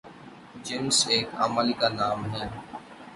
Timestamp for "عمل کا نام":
1.43-2.19